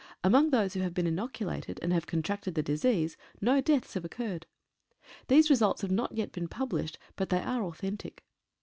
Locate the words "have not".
5.83-6.13